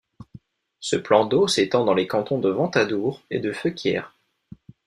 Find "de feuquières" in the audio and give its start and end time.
3.39-4.15